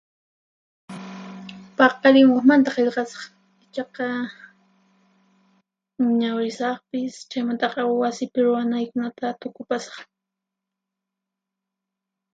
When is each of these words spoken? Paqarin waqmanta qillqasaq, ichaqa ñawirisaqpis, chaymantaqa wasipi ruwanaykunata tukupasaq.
Paqarin 1.77 2.31
waqmanta 2.35 2.69
qillqasaq, 2.75 3.21
ichaqa 3.65 4.05
ñawirisaqpis, 6.19 7.13
chaymantaqa 7.29 7.81
wasipi 8.01 8.39
ruwanaykunata 8.45 9.27
tukupasaq. 9.41 9.97